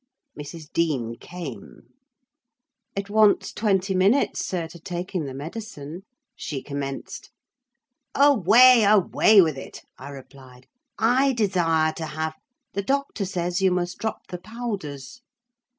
Mrs. 0.35 0.67
Dean 0.73 1.13
came. 1.19 1.83
"It 2.95 3.07
wants 3.07 3.53
twenty 3.53 3.93
minutes, 3.93 4.43
sir, 4.43 4.67
to 4.69 4.79
taking 4.79 5.25
the 5.25 5.33
medicine," 5.35 6.05
she 6.35 6.63
commenced. 6.63 7.29
"Away, 8.15 8.83
away 8.83 9.41
with 9.43 9.59
it!" 9.59 9.83
I 9.99 10.09
replied; 10.09 10.65
"I 10.97 11.33
desire 11.33 11.93
to 11.93 12.07
have—" 12.07 12.33
"The 12.73 12.81
doctor 12.81 13.25
says 13.25 13.61
you 13.61 13.69
must 13.69 13.99
drop 13.99 14.25
the 14.29 14.39
powders." 14.39 15.21